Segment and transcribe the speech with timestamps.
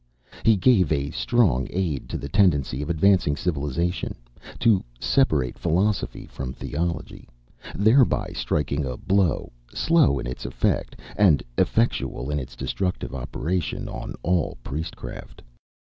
[0.43, 4.15] He gave a strong aid to the tendency of advancing civilization,
[4.57, 7.29] to separate philosophy from theology,
[7.75, 14.15] thereby striking a blow, slow in its effect, and effectual in its destructive operation, on
[14.23, 15.43] all priestcraft.